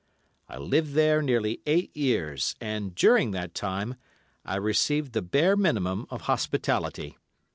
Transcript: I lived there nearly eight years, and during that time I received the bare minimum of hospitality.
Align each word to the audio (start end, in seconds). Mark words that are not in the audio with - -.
I 0.49 0.57
lived 0.57 0.93
there 0.93 1.21
nearly 1.21 1.61
eight 1.67 1.95
years, 1.95 2.55
and 2.59 2.95
during 2.95 3.29
that 3.33 3.53
time 3.53 3.97
I 4.43 4.55
received 4.55 5.13
the 5.13 5.21
bare 5.21 5.55
minimum 5.55 6.07
of 6.09 6.21
hospitality. 6.21 7.19